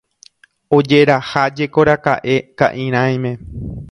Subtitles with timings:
[0.77, 3.35] Ojerahájekoraka'e ka'irãime